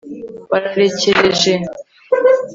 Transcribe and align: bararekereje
bararekereje 0.51 1.55